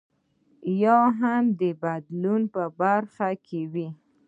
[0.83, 3.89] یا هم د بدلون په برخه کې وي.